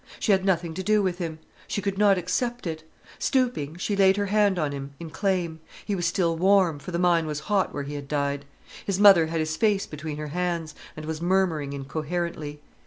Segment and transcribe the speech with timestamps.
[0.19, 1.37] She had nothing to do with him.
[1.67, 2.81] She could not accept it.
[3.19, 5.59] Stooping, she laid her hand on him, in claim.
[5.85, 8.45] He was still warm, for the mine was hot where he had died.
[8.83, 12.61] His mother had his face between her hands, and was murmuring incoherently.